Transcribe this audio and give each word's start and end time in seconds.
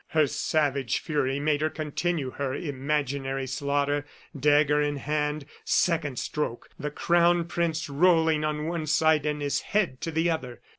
Her 0.07 0.25
savage 0.25 0.97
fury 0.97 1.39
made 1.39 1.61
her 1.61 1.69
continue 1.69 2.31
her 2.31 2.55
imaginary 2.55 3.45
slaughter, 3.45 4.03
dagger 4.35 4.81
in 4.81 4.95
hand. 4.95 5.45
Second 5.63 6.17
stroke! 6.17 6.69
the 6.79 6.89
Crown 6.89 7.45
Prince 7.45 7.87
rolling 7.87 8.41
to 8.41 8.51
one 8.63 8.87
side 8.87 9.27
and 9.27 9.43
his 9.43 9.61
head 9.61 10.01
to 10.01 10.09
the 10.09 10.27
other. 10.27 10.59